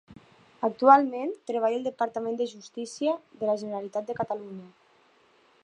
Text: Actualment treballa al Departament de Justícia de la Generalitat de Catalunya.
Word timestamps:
Actualment 0.67 1.33
treballa 1.49 1.77
al 1.81 1.85
Departament 1.87 2.39
de 2.39 2.47
Justícia 2.53 3.13
de 3.43 3.51
la 3.51 3.57
Generalitat 3.65 4.09
de 4.09 4.17
Catalunya. 4.23 4.71